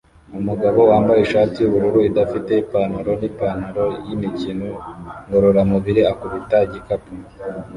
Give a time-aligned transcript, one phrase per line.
[0.39, 4.69] Umugabo wambaye ishati yubururu idafite ipantaro nipantaro yimikino
[5.27, 7.11] ngororamubiri akubita igikapu